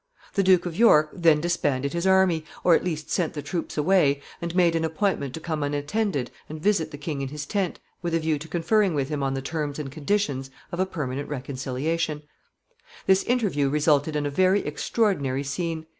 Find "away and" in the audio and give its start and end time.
3.77-4.55